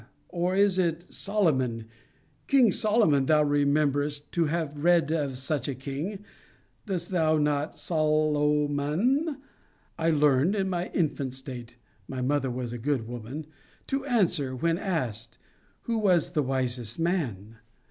[0.29, 1.85] Or is it Solomon?
[2.47, 6.25] King Solomon Thou remembrest to have read of such a king,
[6.87, 7.77] dost thou not?
[7.77, 9.37] SOL O MON,
[9.99, 11.75] I learned, in my infant state
[12.07, 13.45] [my mother was a good woman]
[13.85, 15.37] to answer, when asked,
[15.81, 17.57] Who was the wisest man?